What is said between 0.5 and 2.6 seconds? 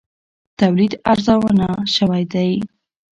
تولید ارزانه شوی دی.